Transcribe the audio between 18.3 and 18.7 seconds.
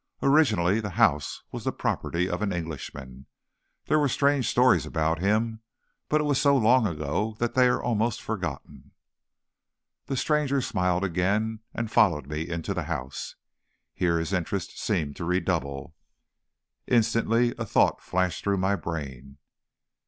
through